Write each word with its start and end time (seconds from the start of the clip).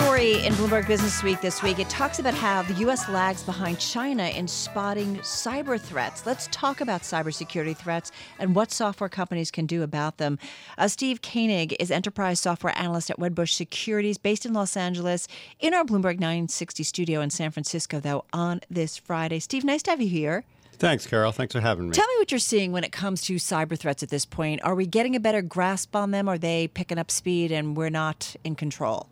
story 0.00 0.44
in 0.44 0.52
Bloomberg 0.52 0.86
Business 0.86 1.22
Week 1.22 1.40
this 1.40 1.62
week. 1.62 1.78
It 1.78 1.88
talks 1.88 2.18
about 2.18 2.34
how 2.34 2.60
the 2.60 2.74
U.S. 2.74 3.08
lags 3.08 3.42
behind 3.42 3.78
China 3.78 4.24
in 4.24 4.46
spotting 4.46 5.16
cyber 5.20 5.80
threats. 5.80 6.26
Let's 6.26 6.50
talk 6.52 6.82
about 6.82 7.00
cybersecurity 7.00 7.74
threats 7.74 8.12
and 8.38 8.54
what 8.54 8.70
software 8.70 9.08
companies 9.08 9.50
can 9.50 9.64
do 9.64 9.82
about 9.82 10.18
them. 10.18 10.38
Uh, 10.76 10.88
Steve 10.88 11.22
Koenig 11.22 11.74
is 11.80 11.90
enterprise 11.90 12.40
software 12.40 12.78
analyst 12.78 13.08
at 13.08 13.18
Wedbush 13.18 13.54
Securities, 13.54 14.18
based 14.18 14.44
in 14.44 14.52
Los 14.52 14.76
Angeles, 14.76 15.28
in 15.60 15.72
our 15.72 15.82
Bloomberg 15.82 16.20
960 16.20 16.82
studio 16.82 17.22
in 17.22 17.30
San 17.30 17.50
Francisco, 17.50 17.98
though, 17.98 18.26
on 18.34 18.60
this 18.68 18.98
Friday. 18.98 19.38
Steve, 19.38 19.64
nice 19.64 19.82
to 19.84 19.92
have 19.92 20.02
you 20.02 20.08
here. 20.08 20.44
Thanks, 20.72 21.06
Carol. 21.06 21.32
Thanks 21.32 21.54
for 21.54 21.62
having 21.62 21.86
me. 21.86 21.94
Tell 21.94 22.06
me 22.06 22.14
what 22.18 22.30
you're 22.30 22.38
seeing 22.38 22.70
when 22.70 22.84
it 22.84 22.92
comes 22.92 23.22
to 23.22 23.36
cyber 23.36 23.78
threats 23.78 24.02
at 24.02 24.10
this 24.10 24.26
point. 24.26 24.62
Are 24.62 24.74
we 24.74 24.84
getting 24.84 25.16
a 25.16 25.20
better 25.20 25.40
grasp 25.40 25.96
on 25.96 26.10
them? 26.10 26.28
Are 26.28 26.36
they 26.36 26.68
picking 26.68 26.98
up 26.98 27.10
speed 27.10 27.50
and 27.50 27.74
we're 27.74 27.88
not 27.88 28.36
in 28.44 28.56
control? 28.56 29.08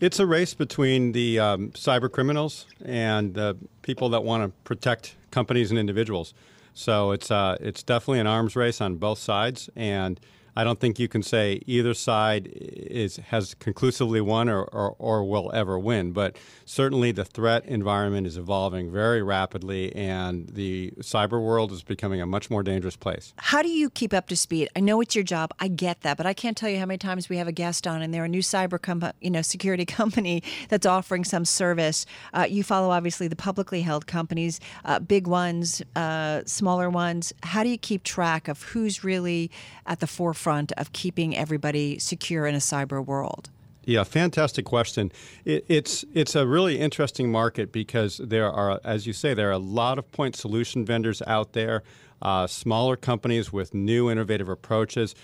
It's 0.00 0.20
a 0.20 0.26
race 0.26 0.54
between 0.54 1.10
the 1.10 1.40
um, 1.40 1.70
cyber 1.70 2.10
criminals 2.10 2.66
and 2.84 3.34
the 3.34 3.56
people 3.82 4.08
that 4.10 4.22
want 4.22 4.44
to 4.44 4.50
protect 4.62 5.16
companies 5.32 5.70
and 5.70 5.78
individuals. 5.78 6.34
So 6.72 7.10
it's 7.10 7.32
uh, 7.32 7.56
it's 7.60 7.82
definitely 7.82 8.20
an 8.20 8.28
arms 8.28 8.54
race 8.54 8.80
on 8.80 8.96
both 8.96 9.18
sides, 9.18 9.68
and 9.74 10.20
I 10.58 10.64
don't 10.64 10.80
think 10.80 10.98
you 10.98 11.06
can 11.06 11.22
say 11.22 11.60
either 11.66 11.94
side 11.94 12.48
is 12.52 13.18
has 13.28 13.54
conclusively 13.54 14.20
won 14.20 14.48
or, 14.48 14.64
or, 14.64 14.96
or, 14.98 15.24
will 15.24 15.52
ever 15.54 15.78
win. 15.78 16.10
But 16.10 16.36
certainly 16.64 17.12
the 17.12 17.24
threat 17.24 17.64
environment 17.64 18.26
is 18.26 18.36
evolving 18.36 18.90
very 18.90 19.22
rapidly, 19.22 19.94
and 19.94 20.48
the 20.48 20.90
cyber 20.98 21.40
world 21.40 21.70
is 21.70 21.84
becoming 21.84 22.20
a 22.20 22.26
much 22.26 22.50
more 22.50 22.64
dangerous 22.64 22.96
place. 22.96 23.34
How 23.36 23.62
do 23.62 23.68
you 23.68 23.88
keep 23.88 24.12
up 24.12 24.26
to 24.30 24.36
speed? 24.36 24.68
I 24.74 24.80
know 24.80 25.00
it's 25.00 25.14
your 25.14 25.22
job. 25.22 25.52
I 25.60 25.68
get 25.68 26.00
that, 26.00 26.16
but 26.16 26.26
I 26.26 26.34
can't 26.34 26.56
tell 26.56 26.68
you 26.68 26.80
how 26.80 26.86
many 26.86 26.98
times 26.98 27.28
we 27.28 27.36
have 27.36 27.46
a 27.46 27.52
guest 27.52 27.86
on, 27.86 28.02
and 28.02 28.12
they're 28.12 28.24
a 28.24 28.28
new 28.28 28.42
cyber 28.42 28.82
com- 28.82 29.12
you 29.20 29.30
know 29.30 29.42
security 29.42 29.84
company 30.00 30.42
that's 30.70 30.86
offering 30.86 31.22
some 31.22 31.44
service. 31.44 32.04
Uh, 32.34 32.48
you 32.50 32.64
follow 32.64 32.90
obviously 32.90 33.28
the 33.28 33.36
publicly 33.36 33.82
held 33.82 34.08
companies, 34.08 34.58
uh, 34.84 34.98
big 34.98 35.28
ones, 35.28 35.82
uh, 35.94 36.42
smaller 36.46 36.90
ones. 36.90 37.32
How 37.44 37.62
do 37.62 37.68
you 37.68 37.78
keep 37.78 38.02
track 38.02 38.48
of 38.48 38.60
who's 38.64 39.04
really 39.04 39.52
at 39.86 40.00
the 40.00 40.08
forefront? 40.08 40.47
Forefront 40.48 40.72
of 40.72 40.92
keeping 40.92 41.36
everybody 41.36 41.98
secure 41.98 42.46
in 42.46 42.54
a 42.54 42.58
cyber 42.58 43.04
world? 43.04 43.50
Yeah, 43.84 44.04
fantastic 44.04 44.64
question. 44.64 45.10
It, 45.44 45.64
it's 45.68 46.04
it's 46.14 46.34
a 46.34 46.46
really 46.46 46.78
interesting 46.78 47.30
market 47.30 47.72
because 47.72 48.18
there 48.18 48.50
are, 48.50 48.80
as 48.84 49.06
you 49.06 49.12
say, 49.12 49.34
there 49.34 49.48
are 49.48 49.52
a 49.52 49.58
lot 49.58 49.98
of 49.98 50.10
point 50.12 50.36
solution 50.36 50.84
vendors 50.84 51.22
out 51.26 51.52
there, 51.52 51.82
uh, 52.20 52.46
smaller 52.46 52.96
companies 52.96 53.52
with 53.52 53.72
new 53.74 54.10
innovative 54.10 54.48
approaches. 54.48 55.14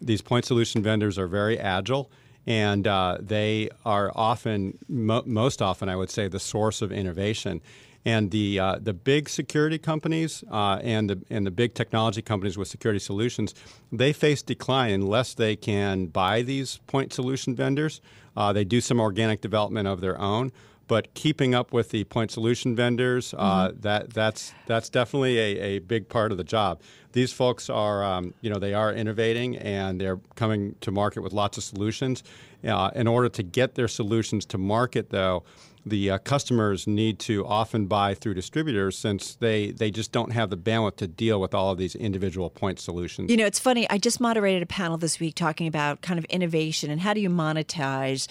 These 0.00 0.22
point 0.22 0.44
solution 0.46 0.82
vendors 0.82 1.18
are 1.18 1.28
very 1.28 1.58
agile, 1.58 2.10
and 2.46 2.86
uh, 2.86 3.18
they 3.20 3.68
are 3.84 4.10
often, 4.14 4.78
mo- 4.88 5.24
most 5.26 5.60
often, 5.60 5.88
I 5.90 5.96
would 5.96 6.10
say, 6.10 6.28
the 6.28 6.40
source 6.40 6.80
of 6.82 6.92
innovation. 6.92 7.60
And 8.06 8.30
the 8.30 8.58
uh, 8.60 8.78
the 8.80 8.92
big 8.92 9.30
security 9.30 9.78
companies 9.78 10.44
uh, 10.50 10.78
and 10.82 11.08
the 11.08 11.22
and 11.30 11.46
the 11.46 11.50
big 11.50 11.72
technology 11.72 12.20
companies 12.20 12.58
with 12.58 12.68
security 12.68 12.98
solutions, 12.98 13.54
they 13.90 14.12
face 14.12 14.42
decline 14.42 14.92
unless 14.92 15.32
they 15.32 15.56
can 15.56 16.06
buy 16.06 16.42
these 16.42 16.80
point 16.86 17.14
solution 17.14 17.54
vendors. 17.54 18.02
Uh, 18.36 18.52
they 18.52 18.64
do 18.64 18.80
some 18.80 19.00
organic 19.00 19.40
development 19.40 19.88
of 19.88 20.00
their 20.00 20.20
own, 20.20 20.52
but 20.86 21.12
keeping 21.14 21.54
up 21.54 21.72
with 21.72 21.90
the 21.90 22.04
point 22.04 22.30
solution 22.30 22.76
vendors 22.76 23.34
uh, 23.36 23.68
mm-hmm. 23.68 23.80
that 23.80 24.12
that's 24.12 24.52
that's 24.66 24.88
definitely 24.88 25.38
a, 25.38 25.60
a 25.60 25.78
big 25.80 26.08
part 26.08 26.32
of 26.32 26.38
the 26.38 26.44
job. 26.44 26.80
These 27.12 27.32
folks 27.32 27.70
are 27.70 28.02
um, 28.02 28.34
you 28.40 28.50
know 28.50 28.58
they 28.58 28.74
are 28.74 28.92
innovating 28.92 29.56
and 29.56 30.00
they're 30.00 30.20
coming 30.34 30.74
to 30.80 30.90
market 30.90 31.22
with 31.22 31.32
lots 31.32 31.58
of 31.58 31.64
solutions. 31.64 32.22
Uh, 32.64 32.90
in 32.94 33.06
order 33.06 33.28
to 33.28 33.42
get 33.42 33.74
their 33.74 33.88
solutions 33.88 34.46
to 34.46 34.56
market, 34.56 35.10
though, 35.10 35.44
the 35.86 36.10
uh, 36.10 36.18
customers 36.18 36.86
need 36.86 37.18
to 37.18 37.46
often 37.46 37.86
buy 37.86 38.14
through 38.14 38.34
distributors 38.34 38.96
since 38.96 39.34
they, 39.36 39.70
they 39.70 39.90
just 39.90 40.12
don't 40.12 40.32
have 40.32 40.50
the 40.50 40.56
bandwidth 40.56 40.96
to 40.96 41.06
deal 41.06 41.40
with 41.40 41.54
all 41.54 41.70
of 41.70 41.78
these 41.78 41.94
individual 41.94 42.48
point 42.48 42.80
solutions. 42.80 43.30
You 43.30 43.36
know, 43.36 43.46
it's 43.46 43.58
funny. 43.58 43.88
I 43.90 43.98
just 43.98 44.20
moderated 44.20 44.62
a 44.62 44.66
panel 44.66 44.96
this 44.96 45.20
week 45.20 45.34
talking 45.34 45.66
about 45.66 46.00
kind 46.00 46.18
of 46.18 46.24
innovation 46.26 46.90
and 46.90 47.00
how 47.00 47.12
do 47.12 47.20
you 47.20 47.28
monetize 47.28 48.28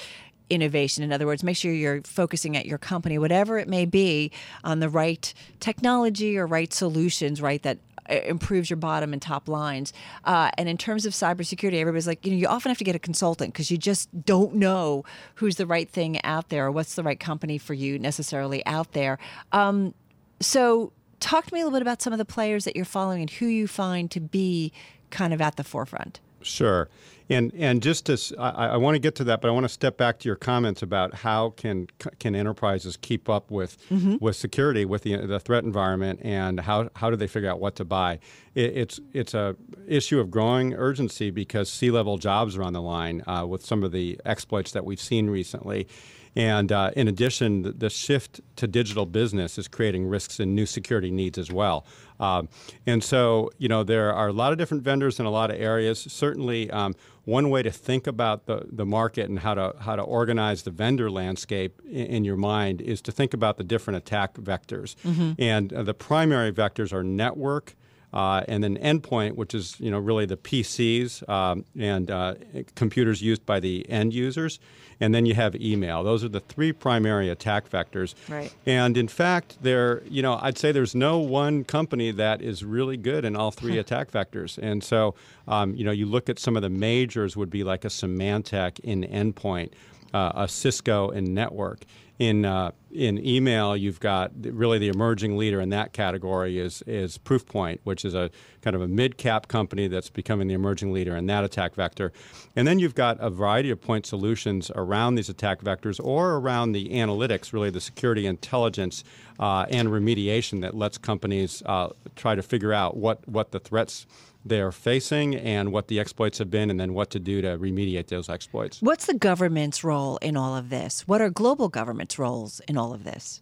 innovation. 0.49 1.03
In 1.03 1.11
other 1.11 1.25
words, 1.25 1.43
make 1.43 1.57
sure 1.57 1.71
you're 1.71 2.01
focusing 2.03 2.55
at 2.57 2.65
your 2.65 2.77
company, 2.77 3.17
whatever 3.17 3.57
it 3.57 3.67
may 3.67 3.85
be, 3.85 4.31
on 4.63 4.79
the 4.79 4.89
right 4.89 5.33
technology 5.59 6.37
or 6.37 6.45
right 6.45 6.71
solutions, 6.73 7.41
right, 7.41 7.61
that 7.63 7.77
improves 8.09 8.69
your 8.69 8.77
bottom 8.77 9.13
and 9.13 9.21
top 9.21 9.47
lines. 9.47 9.93
Uh, 10.25 10.51
and 10.57 10.67
in 10.67 10.77
terms 10.77 11.05
of 11.05 11.13
cybersecurity, 11.13 11.79
everybody's 11.79 12.07
like, 12.07 12.25
you 12.25 12.31
know, 12.31 12.37
you 12.37 12.47
often 12.47 12.69
have 12.69 12.77
to 12.77 12.83
get 12.83 12.95
a 12.95 12.99
consultant 12.99 13.53
because 13.53 13.71
you 13.71 13.77
just 13.77 14.09
don't 14.25 14.55
know 14.55 15.03
who's 15.35 15.55
the 15.55 15.65
right 15.65 15.89
thing 15.89 16.23
out 16.23 16.49
there 16.49 16.65
or 16.65 16.71
what's 16.71 16.95
the 16.95 17.03
right 17.03 17.19
company 17.19 17.57
for 17.57 17.73
you 17.73 17.97
necessarily 17.97 18.65
out 18.65 18.91
there. 18.91 19.17
Um, 19.51 19.93
so, 20.39 20.91
talk 21.19 21.45
to 21.45 21.53
me 21.53 21.61
a 21.61 21.63
little 21.63 21.77
bit 21.77 21.81
about 21.81 22.01
some 22.01 22.11
of 22.11 22.19
the 22.19 22.25
players 22.25 22.65
that 22.65 22.75
you're 22.75 22.83
following 22.83 23.21
and 23.21 23.29
who 23.29 23.45
you 23.45 23.65
find 23.65 24.11
to 24.11 24.19
be 24.19 24.73
kind 25.09 25.33
of 25.33 25.39
at 25.39 25.55
the 25.55 25.63
forefront. 25.63 26.19
Sure. 26.43 26.89
And 27.29 27.53
and 27.55 27.81
just 27.81 28.09
as 28.09 28.33
I, 28.37 28.67
I 28.67 28.77
want 28.77 28.95
to 28.95 28.99
get 28.99 29.15
to 29.15 29.23
that, 29.25 29.41
but 29.41 29.47
I 29.47 29.51
want 29.51 29.63
to 29.63 29.69
step 29.69 29.97
back 29.97 30.19
to 30.19 30.29
your 30.29 30.35
comments 30.35 30.81
about 30.81 31.13
how 31.13 31.51
can 31.51 31.87
can 32.19 32.35
enterprises 32.35 32.97
keep 32.97 33.29
up 33.29 33.49
with 33.49 33.77
mm-hmm. 33.89 34.17
with 34.19 34.35
security 34.35 34.83
with 34.83 35.03
the, 35.03 35.15
the 35.25 35.39
threat 35.39 35.63
environment 35.63 36.19
and 36.21 36.59
how, 36.59 36.89
how 36.97 37.09
do 37.09 37.15
they 37.15 37.27
figure 37.27 37.49
out 37.49 37.59
what 37.59 37.75
to 37.77 37.85
buy? 37.85 38.19
It, 38.55 38.77
it's 38.77 38.99
it's 39.13 39.33
a 39.33 39.55
issue 39.87 40.19
of 40.19 40.31
growing 40.31 40.73
urgency 40.73 41.31
because 41.31 41.71
C 41.71 41.91
level 41.91 42.17
jobs 42.17 42.57
are 42.57 42.63
on 42.63 42.73
the 42.73 42.81
line 42.81 43.23
uh, 43.25 43.45
with 43.47 43.65
some 43.65 43.83
of 43.83 43.91
the 43.93 44.19
exploits 44.25 44.71
that 44.73 44.83
we've 44.83 45.01
seen 45.01 45.29
recently. 45.29 45.87
And 46.35 46.71
uh, 46.71 46.91
in 46.95 47.07
addition, 47.07 47.77
the, 47.77 47.89
shift 47.89 48.41
to 48.55 48.67
digital 48.67 49.05
business 49.05 49.57
is 49.57 49.67
creating 49.67 50.07
risks 50.07 50.39
and 50.39 50.55
new 50.55 50.65
security 50.65 51.11
needs 51.11 51.37
as 51.37 51.51
well. 51.51 51.85
Um, 52.19 52.49
and 52.87 53.03
so, 53.03 53.51
you 53.57 53.67
know, 53.67 53.83
there 53.83 54.11
are 54.13 54.29
a 54.29 54.33
lot 54.33 54.51
of 54.51 54.57
different 54.57 54.83
vendors 54.83 55.19
in 55.19 55.25
a 55.25 55.29
lot 55.29 55.51
of 55.51 55.59
areas. 55.59 55.99
Certainly, 55.99 56.71
um, 56.71 56.95
one 57.25 57.49
way 57.49 57.63
to 57.63 57.71
think 57.71 58.07
about 58.07 58.47
the, 58.47 58.65
the 58.69 58.85
market 58.85 59.29
and 59.29 59.39
how 59.39 59.53
to 59.53 59.73
how 59.79 59.95
to 59.95 60.01
organize 60.01 60.63
the 60.63 60.71
vendor 60.71 61.09
landscape 61.09 61.81
in, 61.85 62.05
in 62.07 62.25
your 62.25 62.35
mind 62.35 62.81
is 62.81 63.01
to 63.03 63.11
think 63.11 63.33
about 63.33 63.57
the 63.57 63.63
different 63.63 63.97
attack 63.97 64.35
vectors. 64.35 64.95
Mm-hmm. 65.03 65.33
And 65.39 65.73
uh, 65.73 65.83
the 65.83 65.93
primary 65.93 66.51
vectors 66.51 66.91
are 66.91 67.03
network, 67.03 67.75
uh, 68.13 68.43
and 68.47 68.63
then 68.63 68.77
endpoint, 68.77 69.35
which 69.35 69.53
is 69.55 69.75
you 69.79 69.89
know 69.89 69.97
really 69.97 70.25
the 70.25 70.37
PCs 70.37 71.27
um, 71.27 71.65
and 71.77 72.11
uh, 72.11 72.35
computers 72.75 73.21
used 73.21 73.45
by 73.45 73.59
the 73.59 73.89
end 73.89 74.13
users, 74.13 74.59
and 74.99 75.15
then 75.15 75.25
you 75.25 75.33
have 75.33 75.55
email. 75.55 76.03
Those 76.03 76.23
are 76.23 76.29
the 76.29 76.39
three 76.39 76.71
primary 76.71 77.29
attack 77.29 77.69
vectors. 77.69 78.13
Right. 78.29 78.53
And 78.65 78.95
in 78.97 79.07
fact, 79.07 79.57
there 79.61 80.03
you 80.03 80.21
know 80.21 80.37
I'd 80.41 80.57
say 80.57 80.71
there's 80.71 80.93
no 80.95 81.17
one 81.17 81.63
company 81.63 82.11
that 82.11 82.41
is 82.41 82.63
really 82.63 82.97
good 82.97 83.25
in 83.25 83.35
all 83.35 83.49
three 83.51 83.77
attack 83.79 84.11
vectors. 84.11 84.59
And 84.59 84.83
so 84.83 85.15
um, 85.47 85.75
you 85.75 85.83
know 85.83 85.91
you 85.91 86.05
look 86.05 86.29
at 86.29 86.37
some 86.37 86.55
of 86.55 86.61
the 86.61 86.69
majors 86.69 87.35
would 87.35 87.49
be 87.49 87.63
like 87.63 87.83
a 87.83 87.89
Symantec 87.89 88.79
in 88.81 89.01
endpoint, 89.03 89.71
uh, 90.13 90.33
a 90.35 90.47
Cisco 90.47 91.09
in 91.09 91.33
network 91.33 91.81
in 92.19 92.45
uh, 92.45 92.71
in 92.91 93.25
email, 93.25 93.75
you've 93.75 93.99
got 93.99 94.31
really 94.39 94.77
the 94.77 94.87
emerging 94.87 95.35
leader 95.35 95.59
in 95.59 95.69
that 95.69 95.93
category 95.93 96.59
is 96.59 96.83
is 96.85 97.17
Proofpoint, 97.17 97.79
which 97.83 98.05
is 98.05 98.13
a 98.13 98.29
kind 98.61 98.75
of 98.75 98.81
a 98.81 98.87
mid 98.87 99.17
cap 99.17 99.47
company 99.47 99.87
that's 99.87 100.09
becoming 100.09 100.47
the 100.47 100.53
emerging 100.53 100.93
leader 100.93 101.15
in 101.15 101.25
that 101.25 101.43
attack 101.43 101.73
vector. 101.73 102.13
And 102.55 102.67
then 102.67 102.77
you've 102.79 102.95
got 102.95 103.17
a 103.19 103.29
variety 103.29 103.71
of 103.71 103.81
point 103.81 104.05
solutions 104.05 104.71
around 104.75 105.15
these 105.15 105.29
attack 105.29 105.61
vectors 105.61 105.99
or 106.03 106.35
around 106.35 106.73
the 106.73 106.89
analytics, 106.89 107.51
really 107.51 107.71
the 107.71 107.81
security 107.81 108.27
intelligence 108.27 109.03
uh, 109.39 109.65
and 109.69 109.89
remediation 109.89 110.61
that 110.61 110.75
lets 110.75 110.97
companies 110.97 111.63
uh, 111.65 111.89
try 112.15 112.35
to 112.35 112.43
figure 112.43 112.73
out 112.73 112.95
what 112.95 113.27
what 113.27 113.51
the 113.51 113.59
threats 113.59 114.05
they're 114.45 114.71
facing 114.71 115.35
and 115.35 115.71
what 115.71 115.87
the 115.87 115.99
exploits 115.99 116.37
have 116.37 116.51
been, 116.51 116.69
and 116.69 116.79
then 116.79 116.93
what 116.93 117.09
to 117.11 117.19
do 117.19 117.41
to 117.41 117.57
remediate 117.57 118.07
those 118.07 118.29
exploits. 118.29 118.81
What's 118.81 119.05
the 119.05 119.13
government's 119.13 119.83
role 119.83 120.17
in 120.17 120.35
all 120.35 120.55
of 120.55 120.69
this? 120.69 121.07
What 121.07 121.21
are 121.21 121.29
global 121.29 121.69
government's 121.69 122.02
roles 122.19 122.61
in 122.67 122.77
all 122.77 122.93
of 122.93 123.03
this? 123.03 123.41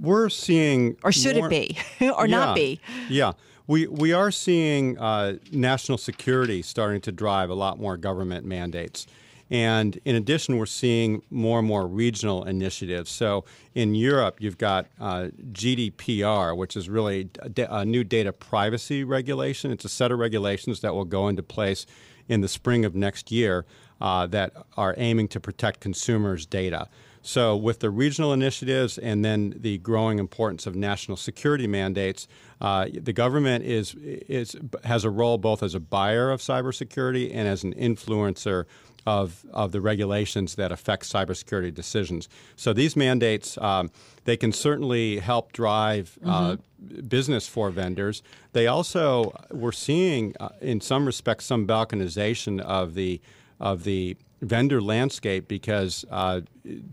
We're 0.00 0.28
seeing, 0.28 0.96
or 1.02 1.12
should 1.12 1.36
more, 1.36 1.46
it 1.46 1.50
be, 1.50 1.78
or 2.10 2.26
yeah, 2.26 2.36
not 2.36 2.54
be? 2.54 2.80
Yeah, 3.08 3.32
we 3.66 3.86
we 3.86 4.12
are 4.12 4.30
seeing 4.30 4.98
uh, 4.98 5.36
national 5.52 5.98
security 5.98 6.62
starting 6.62 7.00
to 7.02 7.12
drive 7.12 7.50
a 7.50 7.54
lot 7.54 7.78
more 7.78 7.96
government 7.96 8.44
mandates. 8.44 9.06
And 9.50 9.98
in 10.04 10.14
addition, 10.14 10.58
we're 10.58 10.66
seeing 10.66 11.22
more 11.30 11.58
and 11.58 11.66
more 11.66 11.86
regional 11.86 12.44
initiatives. 12.44 13.10
So 13.10 13.44
in 13.74 13.94
Europe, 13.94 14.40
you've 14.40 14.58
got 14.58 14.86
uh, 15.00 15.28
GDPR, 15.52 16.54
which 16.56 16.76
is 16.76 16.88
really 16.88 17.30
a, 17.40 17.66
a 17.70 17.84
new 17.84 18.04
data 18.04 18.32
privacy 18.32 19.04
regulation. 19.04 19.70
It's 19.70 19.86
a 19.86 19.88
set 19.88 20.12
of 20.12 20.18
regulations 20.18 20.80
that 20.80 20.94
will 20.94 21.06
go 21.06 21.28
into 21.28 21.42
place 21.42 21.86
in 22.28 22.42
the 22.42 22.48
spring 22.48 22.84
of 22.84 22.94
next 22.94 23.32
year 23.32 23.64
uh, 24.00 24.26
that 24.26 24.52
are 24.76 24.94
aiming 24.98 25.28
to 25.28 25.40
protect 25.40 25.80
consumers' 25.80 26.44
data. 26.44 26.88
So, 27.22 27.56
with 27.56 27.80
the 27.80 27.90
regional 27.90 28.32
initiatives 28.32 28.98
and 28.98 29.24
then 29.24 29.54
the 29.56 29.78
growing 29.78 30.18
importance 30.18 30.66
of 30.66 30.74
national 30.74 31.16
security 31.16 31.66
mandates, 31.66 32.28
uh, 32.60 32.86
the 32.92 33.12
government 33.12 33.64
is, 33.64 33.94
is, 33.94 34.56
has 34.84 35.04
a 35.04 35.10
role 35.10 35.38
both 35.38 35.62
as 35.62 35.74
a 35.74 35.80
buyer 35.80 36.30
of 36.30 36.40
cybersecurity 36.40 37.30
and 37.34 37.46
as 37.46 37.64
an 37.64 37.74
influencer 37.74 38.64
of, 39.06 39.46
of 39.52 39.72
the 39.72 39.80
regulations 39.80 40.56
that 40.56 40.70
affect 40.70 41.04
cybersecurity 41.04 41.72
decisions. 41.72 42.28
So 42.56 42.72
these 42.72 42.94
mandates, 42.94 43.56
um, 43.58 43.90
they 44.24 44.36
can 44.36 44.52
certainly 44.52 45.18
help 45.18 45.52
drive 45.52 46.18
uh, 46.24 46.56
mm-hmm. 46.56 47.06
business 47.06 47.48
for 47.48 47.70
vendors. 47.70 48.22
They 48.52 48.66
also, 48.66 49.32
we're 49.50 49.72
seeing 49.72 50.34
uh, 50.38 50.50
in 50.60 50.80
some 50.80 51.06
respects 51.06 51.46
some 51.46 51.66
balkanization 51.66 52.60
of 52.60 52.94
the 52.94 53.20
of 53.60 53.82
the 53.82 54.16
vendor 54.40 54.80
landscape 54.80 55.48
because 55.48 56.04
uh, 56.10 56.40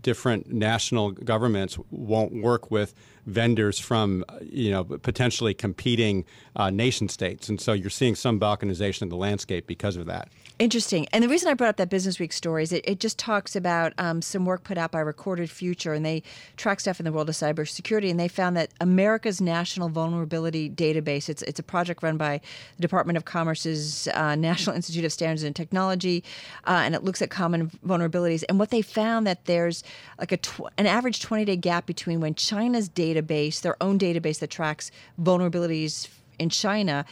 different 0.00 0.52
national 0.52 1.12
governments 1.12 1.78
won't 1.90 2.32
work 2.42 2.70
with 2.70 2.94
vendors 3.26 3.78
from 3.78 4.24
you 4.40 4.70
know 4.70 4.84
potentially 4.84 5.54
competing 5.54 6.24
uh, 6.54 6.70
nation 6.70 7.08
states, 7.08 7.48
and 7.48 7.60
so 7.60 7.72
you're 7.72 7.90
seeing 7.90 8.14
some 8.14 8.40
balkanization 8.40 9.02
of 9.02 9.10
the 9.10 9.16
landscape 9.16 9.66
because 9.66 9.96
of 9.96 10.06
that. 10.06 10.28
Interesting. 10.58 11.06
And 11.12 11.22
the 11.22 11.28
reason 11.28 11.50
I 11.50 11.54
brought 11.54 11.68
up 11.68 11.76
that 11.76 11.90
Business 11.90 12.18
Week 12.18 12.32
story 12.32 12.62
is 12.62 12.72
it, 12.72 12.82
it 12.88 12.98
just 12.98 13.18
talks 13.18 13.54
about 13.54 13.92
um, 13.98 14.22
some 14.22 14.46
work 14.46 14.64
put 14.64 14.78
out 14.78 14.90
by 14.90 15.00
Recorded 15.00 15.50
Future, 15.50 15.92
and 15.92 16.04
they 16.04 16.22
track 16.56 16.80
stuff 16.80 16.98
in 16.98 17.04
the 17.04 17.12
world 17.12 17.28
of 17.28 17.34
cybersecurity, 17.34 18.10
and 18.10 18.18
they 18.18 18.26
found 18.26 18.56
that 18.56 18.70
America's 18.80 19.38
National 19.38 19.90
Vulnerability 19.90 20.70
Database, 20.70 21.28
it's, 21.28 21.42
it's 21.42 21.58
a 21.58 21.62
project 21.62 22.02
run 22.02 22.16
by 22.16 22.40
the 22.76 22.80
Department 22.80 23.18
of 23.18 23.26
Commerce's 23.26 24.08
uh, 24.14 24.34
National 24.34 24.74
Institute 24.74 25.04
of 25.04 25.12
Standards 25.12 25.42
and 25.42 25.54
Technology, 25.54 26.24
uh, 26.66 26.80
and 26.86 26.94
it 26.94 27.04
looks 27.04 27.20
at 27.20 27.28
common 27.28 27.70
vulnerabilities. 27.86 28.42
And 28.48 28.58
what 28.58 28.70
they 28.70 28.80
found 28.80 29.26
that 29.26 29.44
there's 29.44 29.84
like 30.18 30.32
a 30.32 30.38
tw- 30.38 30.72
an 30.78 30.86
average 30.86 31.20
20-day 31.20 31.56
gap 31.56 31.84
between 31.84 32.20
when 32.20 32.34
China's 32.34 32.88
database, 33.16 33.60
their 33.60 33.76
own 33.82 33.98
database 33.98 34.38
that 34.40 34.50
tracks 34.50 34.90
vulnerabilities 35.20 36.08
in 36.38 36.50
China, 36.50 37.04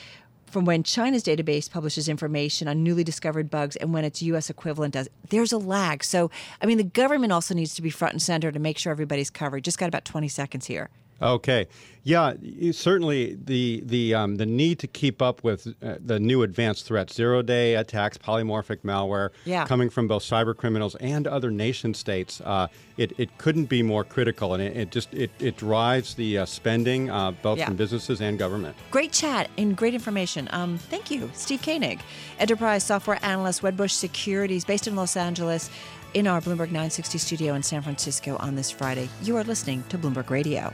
from 0.46 0.64
when 0.64 0.84
China's 0.84 1.24
database 1.24 1.68
publishes 1.68 2.08
information 2.08 2.68
on 2.68 2.84
newly 2.84 3.02
discovered 3.02 3.50
bugs 3.50 3.74
and 3.76 3.92
when 3.92 4.04
its 4.04 4.22
U.S. 4.22 4.48
equivalent 4.48 4.94
does. 4.94 5.08
There's 5.30 5.52
a 5.52 5.58
lag. 5.58 6.04
So, 6.04 6.30
I 6.62 6.66
mean, 6.66 6.78
the 6.78 6.84
government 6.84 7.32
also 7.32 7.54
needs 7.54 7.74
to 7.74 7.82
be 7.82 7.90
front 7.90 8.12
and 8.14 8.22
center 8.22 8.52
to 8.52 8.58
make 8.60 8.78
sure 8.78 8.92
everybody's 8.92 9.30
covered. 9.30 9.64
Just 9.64 9.78
got 9.78 9.88
about 9.88 10.04
20 10.04 10.28
seconds 10.28 10.66
here. 10.66 10.90
Okay, 11.22 11.66
yeah, 12.04 12.34
certainly 12.72 13.38
the 13.42 13.82
the 13.86 14.14
um, 14.14 14.36
the 14.36 14.44
need 14.44 14.78
to 14.80 14.86
keep 14.86 15.22
up 15.22 15.42
with 15.42 15.74
uh, 15.82 15.94
the 16.04 16.20
new 16.20 16.42
advanced 16.42 16.84
threats, 16.84 17.14
zero 17.14 17.40
day 17.40 17.76
attacks, 17.76 18.18
polymorphic 18.18 18.80
malware, 18.80 19.30
yeah. 19.46 19.66
coming 19.66 19.88
from 19.88 20.06
both 20.06 20.22
cyber 20.22 20.54
criminals 20.54 20.94
and 20.96 21.26
other 21.26 21.50
nation 21.50 21.94
states. 21.94 22.42
Uh, 22.42 22.68
it, 22.98 23.12
it 23.18 23.38
couldn't 23.38 23.66
be 23.66 23.82
more 23.82 24.04
critical, 24.04 24.52
and 24.52 24.62
it, 24.62 24.76
it 24.76 24.90
just 24.90 25.14
it, 25.14 25.30
it 25.38 25.56
drives 25.56 26.14
the 26.14 26.38
uh, 26.38 26.44
spending 26.44 27.08
uh, 27.08 27.30
both 27.30 27.58
yeah. 27.58 27.64
from 27.64 27.76
businesses 27.76 28.20
and 28.20 28.38
government. 28.38 28.76
Great 28.90 29.12
chat 29.12 29.48
and 29.56 29.74
great 29.74 29.94
information. 29.94 30.46
Um, 30.52 30.76
thank 30.76 31.10
you, 31.10 31.30
Steve 31.32 31.62
Koenig, 31.62 32.00
enterprise 32.38 32.84
software 32.84 33.18
analyst, 33.22 33.62
Wedbush 33.62 33.92
Securities, 33.92 34.66
based 34.66 34.86
in 34.86 34.94
Los 34.94 35.16
Angeles. 35.16 35.70
In 36.12 36.28
our 36.28 36.40
Bloomberg 36.40 36.70
960 36.70 37.18
studio 37.18 37.54
in 37.54 37.64
San 37.64 37.82
Francisco 37.82 38.36
on 38.36 38.54
this 38.54 38.70
Friday. 38.70 39.08
You 39.24 39.36
are 39.36 39.42
listening 39.42 39.82
to 39.88 39.98
Bloomberg 39.98 40.30
Radio. 40.30 40.72